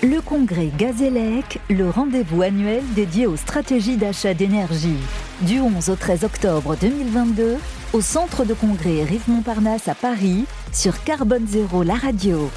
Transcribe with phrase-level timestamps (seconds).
[0.00, 4.94] Le congrès Gazélec, le rendez-vous annuel dédié aux stratégies d'achat d'énergie.
[5.40, 7.56] Du 11 au 13 octobre 2022,
[7.92, 12.48] au centre de congrès Rive-Montparnasse à Paris, sur Carbone Zéro, la radio.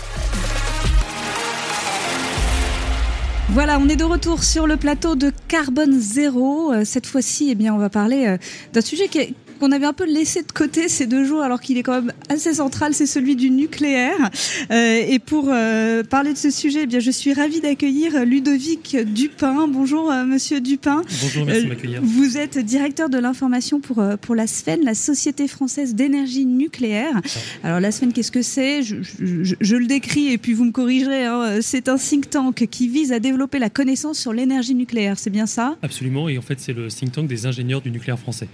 [3.53, 6.71] Voilà, on est de retour sur le plateau de Carbone Zéro.
[6.71, 8.37] Euh, cette fois-ci, eh bien, on va parler euh,
[8.71, 11.61] d'un sujet qui est, qu'on avait un peu laissé de côté ces deux jours, alors
[11.61, 14.31] qu'il est quand même assez central, c'est celui du nucléaire.
[14.71, 18.97] Euh, et pour euh, parler de ce sujet, eh bien, je suis ravie d'accueillir Ludovic
[19.05, 19.67] Dupin.
[19.67, 21.03] Bonjour, euh, monsieur Dupin.
[21.21, 22.01] Bonjour, merci de m'accueillir.
[22.03, 27.21] Vous êtes directeur de l'information pour, pour la SFEN, la Société française d'énergie nucléaire.
[27.63, 28.81] Alors, la SFEN, qu'est-ce que c'est?
[28.81, 31.25] Je, je, je, le décris et puis vous me corrigerez.
[31.25, 31.59] Hein.
[31.61, 35.45] C'est un think tank qui vise à développer la connaissance sur l'énergie nucléaire, c'est bien
[35.45, 35.77] ça?
[35.83, 38.47] Absolument, et en fait, c'est le think tank des ingénieurs du nucléaire français.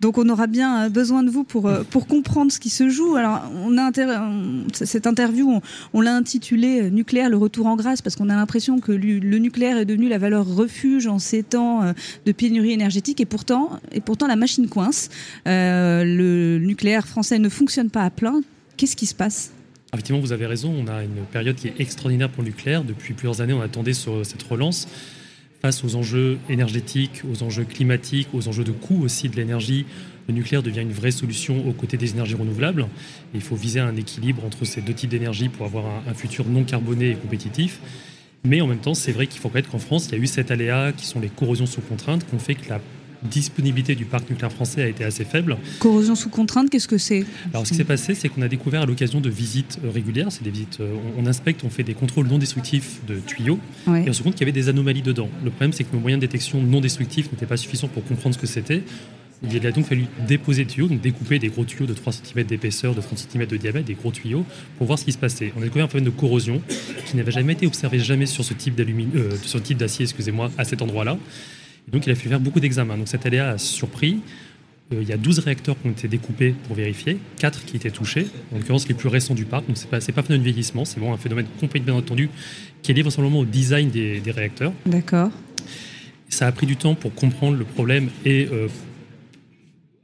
[0.00, 2.88] Donc on aura bien euh, besoin de vous pour, euh, pour comprendre ce qui se
[2.88, 3.16] joue.
[3.16, 3.90] Alors on a
[4.72, 5.60] cette interview,
[5.92, 9.38] on, l'a intitulée euh, Nucléaire, le retour en grâce, parce qu'on a l'impression que le
[9.38, 11.92] nucléaire est devenu la valeur refuge en ces temps
[12.26, 13.80] de pénurie énergétique, et pourtant,
[14.26, 15.08] la machine coince.
[15.46, 18.40] Le nucléaire français ne fonctionne pas à plein.
[18.76, 19.52] Qu'est-ce qui se passe?
[19.92, 22.84] Effectivement, vous avez raison, on a une période qui est extraordinaire pour le nucléaire.
[22.84, 24.86] Depuis plusieurs années, on attendait sur cette relance
[25.60, 29.84] face aux enjeux énergétiques, aux enjeux climatiques, aux enjeux de coût aussi de l'énergie,
[30.28, 32.86] le nucléaire devient une vraie solution aux côtés des énergies renouvelables.
[33.34, 36.46] il faut viser un équilibre entre ces deux types d'énergie pour avoir un, un, futur
[36.46, 37.80] non carboné et compétitif.
[38.44, 40.26] Mais en même temps, c'est vrai qu'il faut reconnaître qu'en France, il y a eu
[40.26, 42.80] cet aléa qui sont les corrosions sous contrainte, qui ont fait que la
[43.22, 45.56] disponibilité du parc nucléaire français a été assez faible.
[45.78, 47.24] Corrosion sous contrainte, qu'est-ce que c'est?
[47.52, 50.30] Alors, ce qui s'est passé, c'est qu'on a découvert à l'occasion de visites euh, régulières,
[50.30, 54.04] c'est des visites, euh, on, inspecte, on fait des contrôles non destructifs de tuyaux, ouais.
[54.04, 55.28] et on se rend compte qu'il y avait des anomalies dedans.
[55.44, 58.34] Le problème, c'est que nos moyens de détection non destructifs n'étaient pas suffisants pour comprendre
[58.34, 58.82] ce que c'était.
[59.42, 62.44] Il a donc fallu déposer des tuyaux, donc découper des gros tuyaux de 3 cm
[62.44, 64.44] d'épaisseur, de 30 cm de diamètre, des gros tuyaux,
[64.76, 65.52] pour voir ce qui se passait.
[65.56, 66.60] On a découvert un problème de corrosion
[67.06, 70.50] qui n'avait jamais été observé jamais sur ce type euh, sur ce type d'acier, excusez-moi,
[70.58, 71.16] à cet endroit-là.
[71.88, 72.96] Donc il a fallu faire beaucoup d'examens.
[72.96, 74.20] Donc cet aléa a surpris.
[74.92, 77.90] Euh, il y a 12 réacteurs qui ont été découpés pour vérifier, 4 qui étaient
[77.90, 79.66] touchés, en l'occurrence les plus récents du parc.
[79.66, 82.02] Donc ce n'est pas, pas un phénomène de vieillissement, c'est vraiment un phénomène complètement bien
[82.02, 82.30] entendu
[82.82, 84.72] qui est lié simplement au design des, des réacteurs.
[84.86, 85.30] D'accord.
[86.28, 88.68] Ça a pris du temps pour comprendre le problème et euh,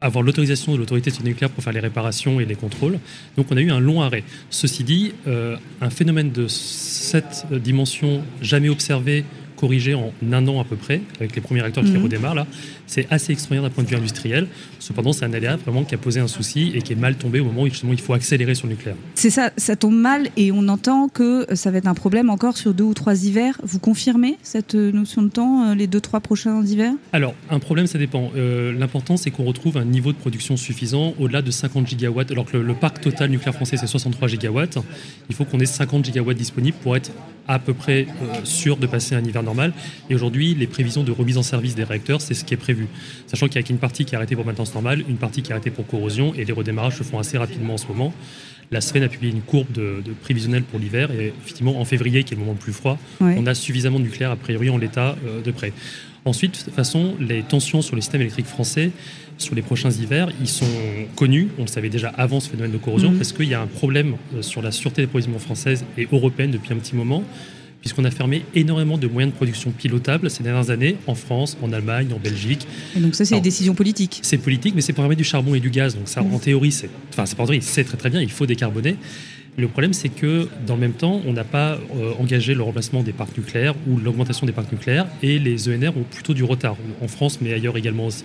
[0.01, 2.99] avoir l'autorisation de l'autorité nucléaire pour faire les réparations et les contrôles.
[3.37, 4.25] Donc on a eu un long arrêt.
[4.51, 9.25] Ceci dit, euh, un phénomène de cette dimension jamais observé
[9.57, 11.91] corrigé en un an à peu près, avec les premiers réacteurs mmh.
[11.91, 12.47] qui redémarrent là.
[12.87, 14.49] C'est assez extraordinaire d'un point de vue industriel.
[14.79, 17.41] Cependant, c'est un aléa vraiment qui a posé un souci et qui est mal tombé
[17.41, 18.97] au moment où justement il faut accélérer sur le nucléaire.
[19.15, 22.57] C'est ça, ça tombe mal et on entend que ça va être un problème encore
[22.57, 23.59] sur deux ou trois hivers.
[23.63, 26.93] Vous confirmez cette notion de temps, les deux, trois prochains hivers?
[27.13, 28.31] Alors, un problème, ça dépend.
[28.37, 32.31] Euh, L'important, c'est qu'on retrouve un niveau de production suffisant au-delà de 50 gigawatts.
[32.31, 34.79] Alors que le, le parc total nucléaire français, c'est 63 gigawatts.
[35.29, 37.11] Il faut qu'on ait 50 gigawatts disponibles pour être
[37.49, 39.73] à peu près euh, sûr de passer un hiver normal.
[40.11, 42.87] Et aujourd'hui, les prévisions de remise en service des réacteurs, c'est ce qui est prévu.
[43.27, 45.51] Sachant qu'il y a une partie qui est arrêtée pour maintenance normale, une partie qui
[45.51, 48.13] est arrêtée pour corrosion, et les redémarrages se font assez rapidement en ce moment.
[48.71, 52.25] La SFEN a publié une courbe de, de prévisionnelle pour l'hiver, et effectivement, en février,
[52.25, 54.79] qui est le moment le plus froid, on a suffisamment de nucléaire, a priori, en
[54.79, 55.73] l'état euh, de près.
[56.25, 58.91] Ensuite, de toute façon, les tensions sur le système électrique français,
[59.39, 60.67] sur les prochains hivers, ils sont
[61.15, 61.49] connus.
[61.59, 63.17] On le savait déjà avant ce phénomène de corrosion, mmh.
[63.17, 66.51] parce qu'il y a un problème euh, sur la sûreté des provisions françaises et européenne
[66.51, 67.23] depuis un petit moment
[67.87, 71.73] puisqu'on a fermé énormément de moyens de production pilotables ces dernières années en France, en
[71.73, 72.67] Allemagne, en Belgique.
[72.97, 74.19] Et donc ça, c'est des décisions politiques.
[74.23, 75.95] C'est politique, mais c'est pour du charbon et du gaz.
[75.95, 76.35] Donc ça, mmh.
[76.35, 78.21] en théorie, c'est, enfin, c'est pas en théorie, c'est très très bien.
[78.21, 78.97] Il faut décarboner.
[79.57, 83.05] Le problème, c'est que dans le même temps, on n'a pas euh, engagé le remplacement
[83.05, 86.75] des parcs nucléaires ou l'augmentation des parcs nucléaires, et les ENR ont plutôt du retard
[87.01, 88.25] en France, mais ailleurs également aussi.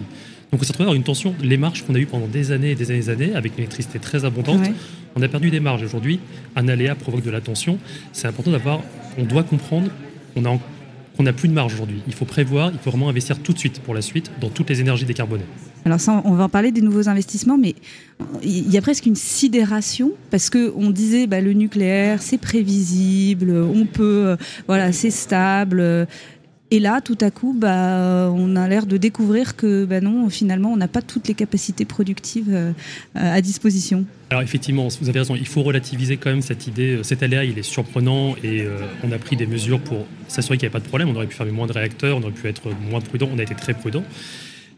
[0.51, 1.35] Donc on s'est retrouvé dans une tension.
[1.41, 3.53] Les marges qu'on a eues pendant des années et des années et des années, avec
[3.53, 4.73] une électricité très abondante, ouais.
[5.15, 5.83] on a perdu des marges.
[5.83, 6.19] Aujourd'hui,
[6.55, 7.77] un aléa provoque de la tension.
[8.11, 8.81] C'est important d'avoir.
[9.17, 9.89] On doit comprendre
[10.35, 12.01] qu'on n'a plus de marge aujourd'hui.
[12.07, 14.69] Il faut prévoir, il faut vraiment investir tout de suite pour la suite dans toutes
[14.69, 15.45] les énergies décarbonées.
[15.83, 17.75] Alors ça, on va en parler des nouveaux investissements, mais
[18.43, 23.51] il y a presque une sidération parce que on disait bah, le nucléaire c'est prévisible,
[23.51, 26.07] on peut, voilà, c'est stable.
[26.73, 30.71] Et là, tout à coup, bah, on a l'air de découvrir que bah non, finalement,
[30.71, 32.71] on n'a pas toutes les capacités productives euh,
[33.13, 34.05] à disposition.
[34.29, 36.99] Alors effectivement, vous avez raison, il faut relativiser quand même cette idée.
[37.03, 40.65] Cet aléa, il est surprenant et euh, on a pris des mesures pour s'assurer qu'il
[40.65, 41.09] n'y avait pas de problème.
[41.09, 43.43] On aurait pu fermer moins de réacteurs, on aurait pu être moins prudent, on a
[43.43, 44.05] été très prudent.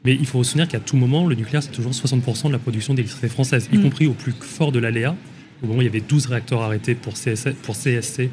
[0.04, 2.60] Mais il faut se souvenir qu'à tout moment, le nucléaire, c'est toujours 60% de la
[2.60, 3.76] production d'électricité française, mmh.
[3.76, 5.16] y compris au plus fort de l'aléa.
[5.62, 8.32] Au moment où il y avait 12 réacteurs arrêtés pour, CSC, pour CSC,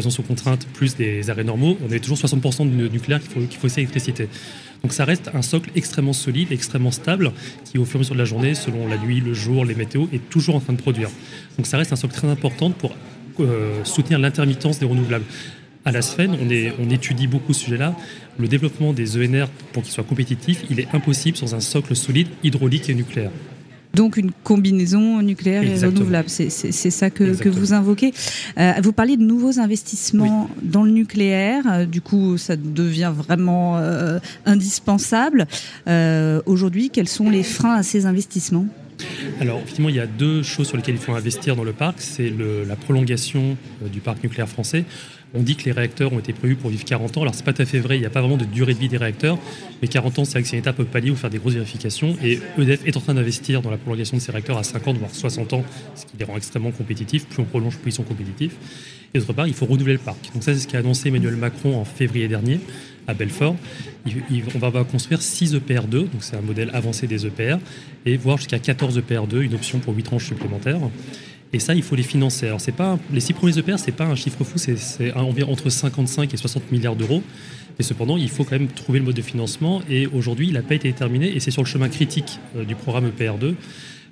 [0.00, 3.58] sous contrainte, plus des arrêts normaux, on avait toujours 60% du nucléaire qu'il faut, qu'il
[3.58, 3.68] faut.
[4.82, 7.32] Donc ça reste un socle extrêmement solide, extrêmement stable,
[7.64, 9.74] qui au fur et à mesure de la journée, selon la nuit, le jour, les
[9.74, 11.08] météos, est toujours en train de produire.
[11.56, 12.94] Donc ça reste un socle très important pour
[13.40, 15.24] euh, soutenir l'intermittence des renouvelables.
[15.86, 17.96] à la SFEN, est, on étudie beaucoup ce sujet-là.
[18.38, 22.28] Le développement des ENR, pour qu'ils soient compétitifs, il est impossible sans un socle solide
[22.42, 23.30] hydraulique et nucléaire.
[23.94, 28.12] Donc une combinaison nucléaire et renouvelable, c'est ça que, que, vous invoquez.
[28.58, 33.78] Euh, vous parliez de nouveaux investissements dans le nucléaire, euh, du coup ça devient vraiment
[33.78, 35.46] euh, indispensable.
[36.46, 38.66] Aujourd'hui, quels sont les freins à ces investissements?
[39.40, 42.00] Alors, effectivement, il y a deux choses sur lesquelles il faut investir dans le parc.
[42.00, 42.32] C'est
[42.66, 43.56] la prolongation
[43.92, 44.84] du parc nucléaire français.
[45.36, 47.22] On dit que les réacteurs ont été prévus pour vivre 40 ans.
[47.22, 47.96] Alors, c'est pas tout à fait vrai.
[47.96, 49.36] Il n'y a pas vraiment de durée de vie des réacteurs.
[49.82, 52.16] Mais 40 ans, c'est une étape palier ou faire des grosses vérifications.
[52.22, 55.12] Et EDF est en train d'investir dans la prolongation de ces réacteurs à 50, voire
[55.12, 55.64] 60 ans,
[55.96, 57.26] ce qui les rend extrêmement compétitifs.
[57.26, 58.54] Plus on prolonge, plus ils sont compétitifs.
[59.12, 60.18] Et d'autre part, il faut renouveler le parc.
[60.34, 62.60] Donc, ça, c'est ce qu'a annoncé Emmanuel Macron en février dernier
[63.06, 63.56] à Belfort.
[64.54, 67.58] on va construire 6 EPR2, donc c'est un modèle avancé des EPR,
[68.06, 70.80] et voir jusqu'à 14 EPR2, une option pour 8 tranches supplémentaires.
[71.52, 72.46] Et ça, il faut les financer.
[72.46, 75.70] Alors, c'est pas, les six premiers EPR, c'est pas un chiffre fou, c'est environ entre
[75.70, 77.22] 55 et 60 milliards d'euros.
[77.78, 79.80] Mais cependant, il faut quand même trouver le mode de financement.
[79.88, 81.34] Et aujourd'hui, il n'a pas été déterminé.
[81.34, 83.54] Et c'est sur le chemin critique euh, du programme EPR2.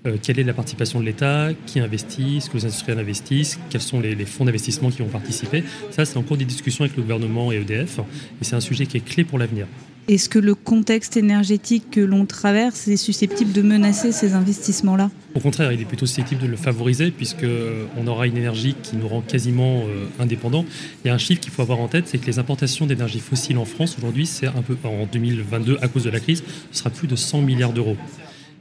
[0.07, 3.81] Euh, quelle est la participation de l'État, qui investit, ce que les industriels investissent, quels
[3.81, 5.63] sont les, les fonds d'investissement qui vont participer?
[5.91, 8.01] Ça, c'est en cours des discussions avec le gouvernement et EDF.
[8.41, 9.67] Et c'est un sujet qui est clé pour l'avenir.
[10.09, 15.13] Est-ce que le contexte énergétique que l'on traverse est susceptible de menacer ces investissements-là?
[15.37, 18.97] Au contraire, il est plutôt susceptible de le favoriser puisqu'on euh, aura une énergie qui
[18.97, 20.67] nous rend quasiment euh, indépendants.
[21.05, 23.21] Il y a un chiffre qu'il faut avoir en tête, c'est que les importations d'énergie
[23.21, 26.79] fossile en France aujourd'hui, c'est un peu en 2022 à cause de la crise, ce
[26.81, 27.97] sera plus de 100 milliards d'euros.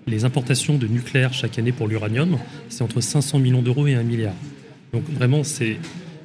[0.07, 2.37] Les importations de nucléaire chaque année pour l'uranium,
[2.69, 4.33] c'est entre 500 millions d'euros et 1 milliard.
[4.93, 5.77] Donc vraiment, c'est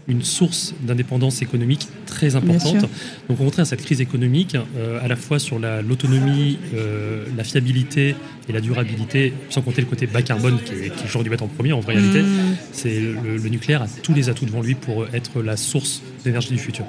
[0.08, 2.82] une source d'indépendance économique très importante.
[3.28, 8.14] Donc au contraire, cette crise économique, euh, à la fois sur l'autonomie, euh, la, fiabilité
[8.48, 11.72] et la durabilité, sans compter le côté bas carbone qui est, dû mettre en premier
[11.72, 12.56] en réalité, mm.
[12.72, 16.84] c'est le, nucléaire a tous les atouts devant lui pour être la source du futur.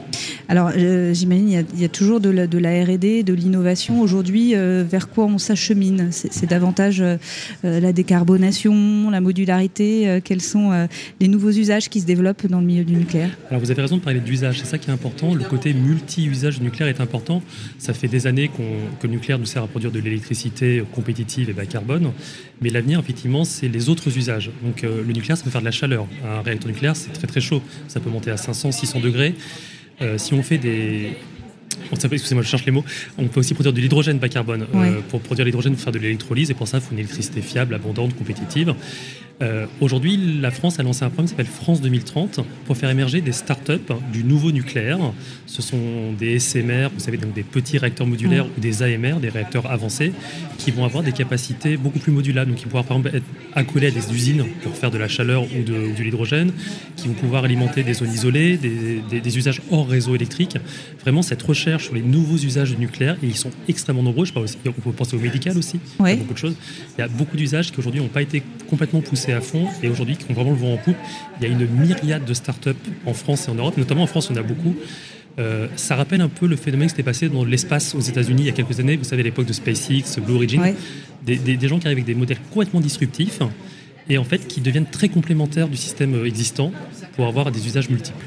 [0.49, 4.01] Alors euh, j'imagine il y, a toujours de la, R&D, de l'innovation.
[4.01, 6.09] Aujourd'hui, vers quoi on s'achemine?
[6.11, 7.03] C'est davantage
[7.63, 10.21] la décarbonation, la modularité.
[10.23, 10.87] quels sont
[11.19, 13.29] les nouveaux usages qui se développent dans le milieu du nucléaire?
[13.49, 15.33] Alors vous avez raison de parler d'usage, c'est ça qui est important.
[15.33, 17.41] Le côté multi-usage du nucléaire est important.
[17.77, 21.53] Ça fait des années que le nucléaire nous sert à produire de l'électricité compétitive et
[21.53, 22.11] bas carbone.
[22.61, 24.49] Mais l'avenir, effectivement, c'est les autres usages.
[24.63, 26.07] Donc euh, le nucléaire, ça peut faire de la chaleur.
[26.25, 27.61] Un réacteur nucléaire, c'est très très chaud.
[27.87, 29.26] Ça peut monter à 500, 600 degrés.
[30.01, 31.13] Euh, si on fait des,
[31.91, 32.85] excusez-moi, je cherche les mots.
[33.17, 34.65] On peut aussi produire de l'hydrogène bas carbone.
[34.75, 36.99] Euh, pour produire l'hydrogène, il faut faire de l'électrolyse et pour ça, il faut une
[36.99, 38.73] électricité fiable, abondante, compétitive.
[39.43, 43.21] Euh, aujourd'hui, la France a lancé un programme qui s'appelle France 2030 pour faire émerger
[43.21, 44.97] des start-up du nouveau nucléaire.
[45.45, 49.29] Ce sont des SMR, vous savez, donc des petits réacteurs modulaires ou des AMR, des
[49.29, 50.11] réacteurs avancés,
[50.57, 52.49] qui vont avoir des capacités beaucoup plus modulables.
[52.49, 55.07] Donc, qui vont pouvoir, par exemple, être accolés à des usines pour faire de la
[55.07, 56.51] chaleur ou de, l'hydrogène,
[56.95, 60.57] qui vont pouvoir alimenter des zones isolées, des, usages hors réseau électrique.
[61.01, 64.25] Vraiment, cette recherche sur les nouveaux usages du nucléaire, et ils sont extrêmement nombreux.
[64.25, 65.79] Je parle aussi, on peut penser au médical aussi.
[65.99, 66.55] Il y a beaucoup de choses.
[66.97, 69.89] Il y a beaucoup d'usages qui aujourd'hui n'ont pas été complètement poussés à fond et
[69.89, 70.97] aujourd'hui qui ont vraiment le vent en poupe.
[71.39, 72.71] Il y a une myriade de startups
[73.05, 74.75] en France et en Europe, notamment en France, on a beaucoup.
[75.39, 78.45] Euh, ça rappelle un peu le phénomène qui s'était passé dans l'espace aux États-Unis il
[78.47, 78.97] y a quelques années.
[78.97, 80.73] Vous savez, à l'époque de SpaceX, Blue Origin,
[81.23, 83.39] des, des, gens qui arrivent avec des modèles complètement disruptifs
[84.09, 86.71] et en fait qui deviennent très complémentaires du système existant
[87.15, 88.25] pour avoir des usages multiples.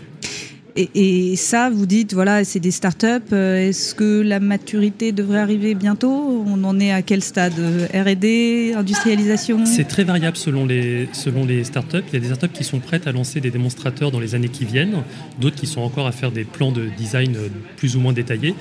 [0.77, 3.07] Et, ça, vous dites, voilà, c'est des startups.
[3.33, 6.45] Euh, est-ce que la maturité devrait arriver bientôt?
[6.47, 7.55] On en est à quel stade?
[7.93, 9.65] R&D, industrialisation?
[9.67, 12.03] C'est très variable selon les, selon les startups.
[12.09, 14.49] Il y a des startups qui sont prêtes à lancer des démonstrateurs dans les années
[14.49, 15.03] qui viennent,
[15.41, 17.37] d'autres qui sont encore à faire des plans de design
[17.77, 18.55] plus ou moins détaillés.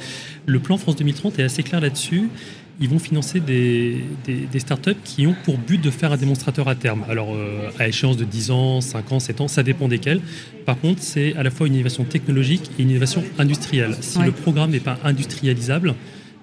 [0.46, 2.30] Le plan France 2030 est assez clair là-dessus
[2.82, 6.76] ils vont financer des, des, startups qui ont pour but de faire un démonstrateur à
[6.76, 7.04] terme.
[7.10, 10.22] Alors, euh, à échéance de 10 ans, 5 ans, 7 ans, ça dépend desquels.
[10.66, 13.96] Par contre, c'est à la fois une innovation technologique et une innovation industrielle.
[14.00, 15.96] Si le programme n'est pas industrialisable,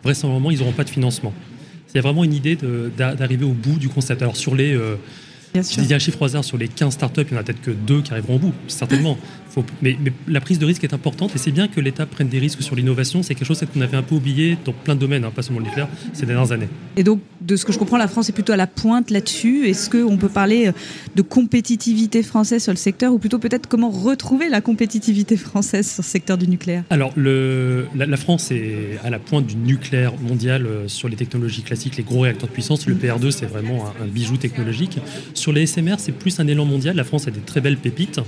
[0.05, 1.33] vraisemblablement, ils n'auront pas de financement.
[1.95, 2.59] A vraiment une idée
[2.99, 4.21] d'arriver au bout du concept.
[4.21, 4.75] Alors, sur les.
[4.75, 4.97] Euh,
[5.63, 7.63] je dis un chiffre au hasard sur les 15 startups, il n'y en a peut-être
[7.63, 9.19] que deux qui arriveront au bout, certainement.
[9.83, 9.97] Mais,
[10.29, 12.77] la prise de risque est importante et c'est bien que l'État prenne des risques sur
[12.77, 13.23] l'innovation.
[13.23, 15.61] C'est quelque chose qu'on avait un peu oublié dans plein de domaines, hein, pas seulement
[15.61, 16.69] le nucléaire, ces dernières années.
[16.97, 19.69] Et donc, de ce que je comprends, la France est plutôt à la pointe là-dessus.
[19.69, 20.73] Est-ce qu'on peut parler euh,
[21.15, 26.03] de compétitivité française sur le secteur ou plutôt peut-être comment retrouver la compétitivité française sur
[26.03, 26.85] le secteur du nucléaire?
[26.91, 31.63] Alors, le, la, France est à la pointe du nucléaire mondial euh, sur les technologies
[31.63, 32.87] classiques, les gros réacteurs de puissance.
[32.87, 32.99] Le mm.
[32.99, 34.99] PR2, c'est vraiment un, un bijou technologique.
[35.35, 36.97] Sur les SMR, c'est plus un élan mondial.
[36.97, 38.21] La France a des très belles pépites.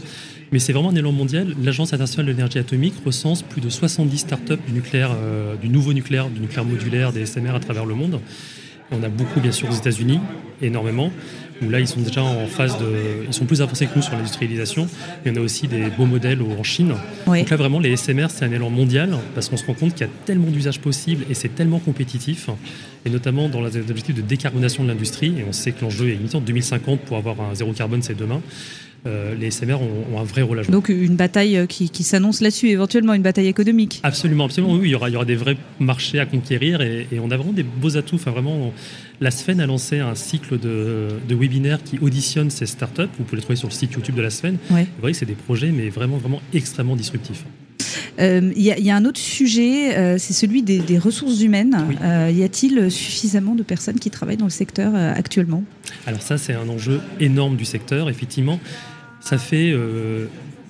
[0.51, 1.55] Mais c'est vraiment un élan mondial.
[1.63, 6.31] L'Agence internationale de l'énergie atomique recense plus de 70 startups du euh, du nouveau nucléaire,
[6.31, 8.21] du nucléaire modulaire, des SMR à travers le monde.
[8.91, 10.19] On a beaucoup, bien sûr, aux États-Unis,
[10.63, 11.11] énormément.
[11.63, 12.87] où là, ils sont déjà en phase de.
[13.27, 14.87] Ils sont plus avancés que nous sur l'industrialisation.
[15.25, 16.95] Il y en a aussi des beaux modèles en Chine.
[17.27, 20.07] Donc là, vraiment, les SMR, c'est un élan mondial parce qu'on se rend compte qu'il
[20.07, 22.49] y a tellement d'usages possibles et c'est tellement compétitif,
[23.05, 25.35] et notamment dans les objectifs de décarbonation de l'industrie.
[25.39, 28.17] Et on sait que l'enjeu est limité en 2050 pour avoir un zéro carbone, c'est
[28.17, 28.41] demain.
[29.07, 30.73] Euh, les SMR ont, un vrai rôle à jouer.
[30.73, 34.01] Donc une bataille euh, qui, s'annonce là-dessus, éventuellement une bataille économique.
[34.03, 34.75] Absolument, absolument.
[34.75, 37.37] Oui, il y aura, il y aura des vrais marchés à conquérir et, on a
[37.37, 38.17] vraiment des beaux atouts.
[38.17, 38.73] Enfin, vraiment,
[39.21, 43.09] la Sven a lancé un cycle de, webinaires qui auditionne ces startups.
[43.19, 44.57] Vous pouvez les trouver sur le site YouTube de la Sven.
[44.71, 47.45] Vous voyez, c'est des projets, mais vraiment, vraiment extrêmement disruptifs.
[48.21, 51.77] Euh, il y, a un autre sujet, c'est celui des, ressources humaines.
[52.31, 55.63] y a-t-il suffisamment de personnes qui travaillent dans le secteur actuellement?
[56.07, 58.11] Alors ça, c'est un enjeu énorme du secteur.
[58.11, 58.59] Effectivement,
[59.21, 59.73] ça fait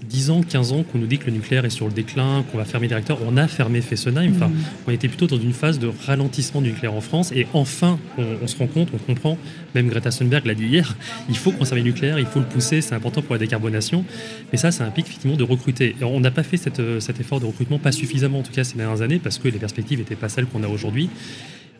[0.05, 2.45] 10 euh, ans, 15 ans qu'on nous dit que le nucléaire est sur le déclin,
[2.51, 3.19] qu'on va fermer les réacteurs.
[3.27, 4.33] On a fermé Fessenheim.
[4.35, 4.57] Enfin, mm.
[4.87, 7.33] on était plutôt dans une phase de ralentissement du nucléaire en France.
[7.33, 9.39] Et enfin, on, se rend compte, on comprend,
[9.75, 10.97] même Greta Thunberg l'a dit hier,
[11.29, 14.05] il faut conserver le nucléaire, il faut le pousser, c'est important pour la décarbonation.
[14.53, 15.95] Mais ça, ça implique effectivement de recruter.
[16.03, 18.77] on n'a pas fait euh, cet effort de recrutement, pas suffisamment en tout cas ces
[18.77, 21.11] dernières années, parce que les perspectives n'étaient pas celles qu'on a aujourd'hui.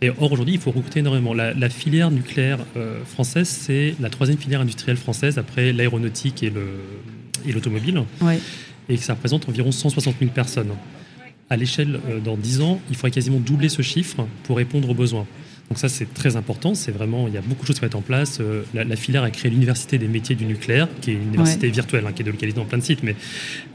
[0.01, 1.35] Et or, aujourd'hui, il faut recruter énormément.
[1.35, 6.53] La, filière nucléaire euh, française, c'est la troisième filière industrielle française après l'aéronautique et
[7.47, 8.03] l'automobile.
[8.89, 10.73] Et que ça représente environ 160 000 personnes.
[11.51, 14.95] À l'échelle, euh, dans 10 ans, il faudrait quasiment doubler ce chiffre pour répondre aux
[14.95, 15.27] besoins.
[15.69, 16.75] Donc ça, c'est très important.
[16.75, 18.39] C'est vraiment, il y a beaucoup de choses qui être en place.
[18.41, 22.05] Euh, la, filière a créé l'université des métiers du nucléaire, qui est une université virtuelle,
[22.07, 23.15] hein, qui est localisée dans plein de sites, mais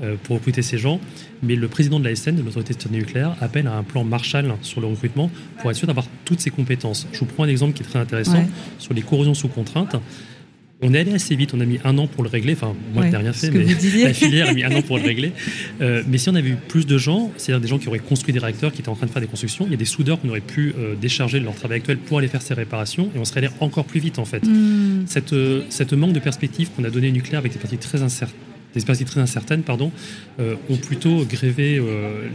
[0.01, 0.99] euh, pour recruter ces gens.
[1.43, 4.81] Mais le président de l'ASN, de l'autorité de nucléaire, appelle à un plan Marshall sur
[4.81, 5.29] le recrutement
[5.59, 7.07] pour être sûr d'avoir toutes ces compétences.
[7.11, 8.43] Je vous prends un exemple qui est très intéressant
[8.79, 9.95] sur les corrosions sous contrainte.
[10.83, 12.53] On est allé assez vite, on a mis un an pour le régler.
[12.53, 15.03] Enfin, moi, je n'ai rien fait, mais la filière a mis un an pour le
[15.03, 15.31] régler.
[15.81, 18.33] Euh, mais si on avait eu plus de gens, c'est-à-dire des gens qui auraient construit
[18.33, 20.19] des réacteurs, qui étaient en train de faire des constructions, il y a des soudeurs
[20.19, 23.19] qu'on aurait pu euh, décharger de leur travail actuel pour aller faire ces réparations et
[23.19, 24.43] on serait allé encore plus vite, en fait.
[25.05, 28.01] Cette, euh, cette manque de perspective qu'on a donné au nucléaire avec des parties très
[28.01, 29.91] incertaines des perspectives très incertaines, pardon,
[30.39, 31.81] ont plutôt grévé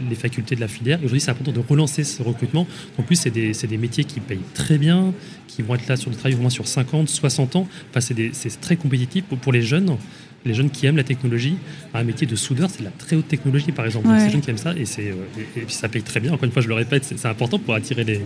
[0.09, 0.99] les facultés de la filière.
[0.99, 2.67] Aujourd'hui, c'est important de relancer ce recrutement.
[2.97, 5.13] En plus, c'est des, des, métiers qui payent très bien,
[5.47, 7.67] qui vont être là sur le travail au moins sur 50, 60 ans.
[7.89, 9.97] Enfin, c'est très compétitif pour les jeunes
[10.45, 11.57] les jeunes qui aiment la technologie.
[11.93, 14.07] Un métier de soudeur, c'est de la très haute technologie, par exemple.
[14.07, 14.19] Ouais.
[14.19, 16.33] Ces jeunes qui aiment ça, et, c'est, euh, et, puis ça paye très bien.
[16.33, 18.21] Encore une fois, je le répète, c'est, important pour attirer les,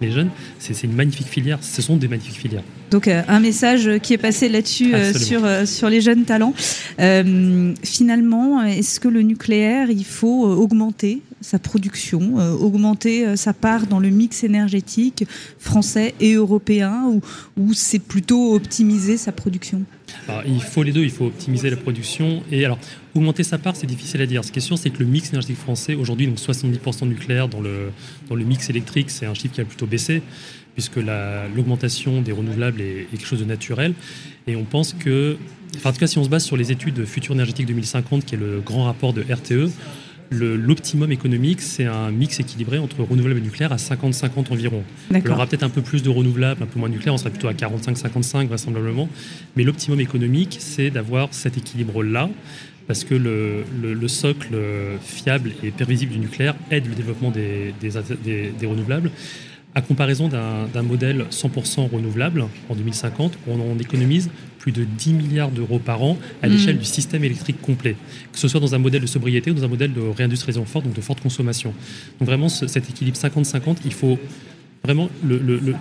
[0.00, 0.30] les jeunes.
[0.58, 1.58] C'est, une magnifique filière.
[1.62, 2.62] Ce sont des magnifiques filières.
[2.90, 6.54] Donc, euh, un message qui est passé là-dessus euh, sur, sur les jeunes talents.
[7.82, 14.08] finalement, est-ce que le nucléaire, il faut augmenter sa production, augmenter sa part dans le
[14.08, 15.24] mix énergétique
[15.58, 17.20] français et européen, ou,
[17.56, 19.82] ou c'est plutôt optimiser sa production?
[20.46, 22.42] Il faut les deux, il faut optimiser la production.
[22.50, 22.66] Et
[23.14, 24.44] augmenter sa part, c'est difficile à dire.
[24.44, 27.60] Ce qui est sûr, c'est que le mix énergétique français, aujourd'hui, donc 70% nucléaire dans
[27.60, 27.90] le,
[28.28, 30.22] dans le mix électrique, c'est un chiffre qui a plutôt baissé,
[30.74, 33.94] puisque l'augmentation des renouvelables est, quelque chose de naturel.
[34.46, 35.36] Et on pense que,
[35.76, 38.24] enfin, en tout cas, si on se base sur les études de Futur énergétique 2050,
[38.24, 39.70] qui est le grand rapport de RTE,
[40.30, 44.82] l'optimum économique, c'est un mix équilibré entre renouvelable et nucléaire à 50-50 environ.
[45.10, 47.18] Il y aura peut-être un peu plus de renouvelable, un peu moins de nucléaire, on
[47.18, 49.08] sera plutôt à 45-55 vraisemblablement.
[49.56, 52.28] Mais l'optimum économique, c'est d'avoir cet équilibre-là,
[52.86, 54.56] parce que le, socle
[55.02, 59.10] fiable et prévisible du nucléaire aide le développement des, des renouvelables
[59.76, 65.50] à comparaison d'un modèle 100% renouvelable en 2050, on en économise plus de 10 milliards
[65.50, 66.80] d'euros par an à l'échelle mm.
[66.80, 67.94] du système électrique complet,
[68.32, 70.86] que ce soit dans un modèle de sobriété ou dans un modèle de réindustrialisation forte,
[70.86, 71.74] donc de forte consommation.
[72.18, 74.18] Donc vraiment, cet équilibre 50-50, il faut
[74.86, 75.08] vraiment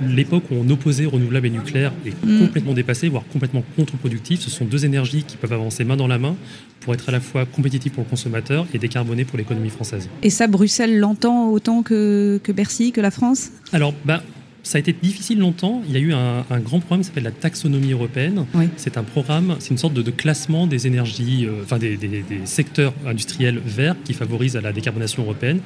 [0.08, 2.40] l'époque où on opposait renouvelable et nucléaire est mm.
[2.40, 4.40] complètement dépassée, voire complètement contre-productive.
[4.40, 6.36] Ce sont deux énergies qui peuvent avancer main dans la main
[6.82, 10.10] pour être à la fois compétitif pour le consommateur et décarboné pour l'économie française.
[10.24, 13.52] Et ça, Bruxelles l'entend autant que, que Bercy, que la France?
[13.72, 14.22] Alors, bah,
[14.66, 15.84] ça a été difficile longtemps.
[15.88, 18.46] Il y a eu un, grand programme qui s'appelle la taxonomie européenne.
[18.78, 21.98] C'est un programme, c'est une sorte de, classement des énergies, euh, enfin des,
[22.46, 25.60] secteurs industriels verts qui favorisent la décarbonation européenne.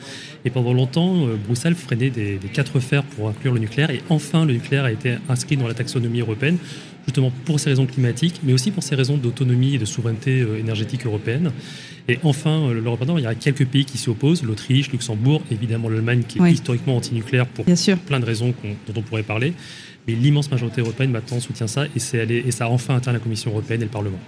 [0.44, 3.90] Et pendant longtemps, euh, Bruxelles freinait des, quatre fers pour inclure le nucléaire.
[3.90, 6.58] Et enfin, le nucléaire a été inscrit dans la taxonomie européenne,
[7.10, 10.60] justement pour ces raisons climatiques, mais aussi pour ces raisons d'autonomie et de souveraineté euh,
[10.60, 11.52] énergétique européenne.
[12.08, 15.90] Et enfin, euh, l'Europe il y a quelques pays qui s'y opposent, l'Autriche, Luxembourg, évidemment
[15.90, 18.54] l'Allemagne qui est historiquement anti-nucléaire pour plein de raisons
[18.88, 19.54] dont on pourrait parler.
[20.08, 23.52] Mais l'immense majorité européenne maintenant soutient ça et, et ça a enfin atteint la Commission
[23.52, 24.20] européenne et le Parlement.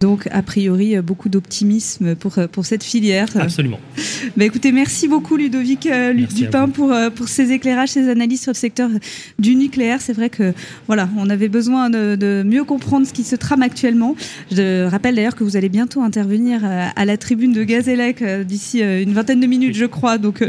[0.00, 3.28] Donc, a priori, beaucoup d'optimisme pour, pour cette filière.
[3.36, 3.80] Absolument.
[4.36, 5.86] Bah, écoutez, merci beaucoup Ludovic
[6.34, 8.90] Dupin pour, pour ces éclairages, ces analyses sur le secteur
[9.38, 10.00] du nucléaire.
[10.00, 10.54] C'est vrai que
[10.86, 14.16] voilà, on avait besoin de, de, mieux comprendre ce qui se trame actuellement.
[14.50, 19.12] Je rappelle d'ailleurs que vous allez bientôt intervenir à la tribune de Gazélec d'ici une
[19.12, 20.16] vingtaine de minutes, je crois.
[20.16, 20.42] Donc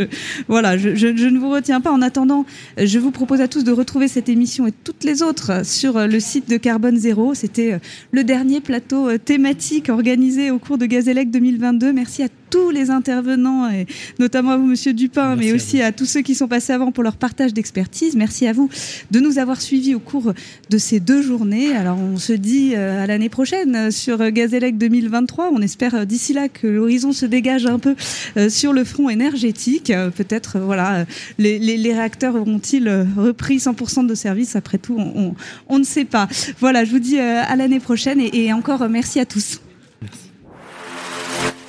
[0.48, 1.92] voilà, je, je, je, ne vous retiens pas.
[1.92, 2.46] En attendant,
[2.78, 6.20] je vous propose à tous de retrouver cette émission et toutes les autres sur le
[6.20, 7.34] site de Carbone Zéro.
[7.34, 7.80] C'était
[8.12, 9.45] le dernier plateau thématique
[9.90, 11.94] organisé au cours de Gazélec 2022.
[11.94, 13.86] Merci à tous les intervenants, et
[14.20, 17.04] notamment à vous, Monsieur Dupin, mais aussi à, tous ceux qui sont passés avant pour
[17.04, 18.16] leur partage d'expertise.
[18.16, 18.70] Merci à vous
[19.12, 20.34] de nous avoir suivis au cours
[20.70, 21.76] de ces deux journées.
[21.76, 25.50] Alors, on se dit euh, à l'année prochaine sur Gazélec 2023.
[25.52, 27.96] On espère euh, d'ici là que l'horizon se dégage un peu
[28.38, 29.92] euh, sur le front énergétique.
[30.16, 31.06] Peut-être, voilà,
[31.38, 34.56] les, les, les réacteurs auront-ils repris 100% de service?
[34.56, 35.36] Après tout, on, on,
[35.68, 36.28] on, ne sait pas.
[36.60, 39.60] Voilà, je vous dis à l'année prochaine et, et encore merci à tous.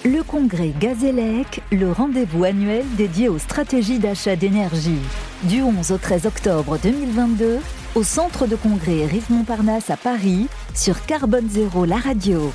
[0.06, 5.00] Le congrès Gazélec, le rendez-vous annuel dédié aux stratégies d'achat d'énergie.
[5.42, 7.58] Du 11 au 13 octobre 2022,
[7.96, 10.46] au centre de congrès Rive Montparnasse à Paris,
[10.76, 12.52] sur Carbone Zéro, la radio.